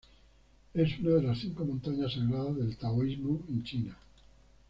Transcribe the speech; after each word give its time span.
Es 0.73 0.97
una 0.97 1.09
de 1.11 1.21
las 1.21 1.37
cinco 1.37 1.63
montañas 1.63 2.13
sagradas 2.13 2.55
del 2.57 2.75
taoísmo 2.75 3.43
en 3.49 3.63
China. 3.63 3.95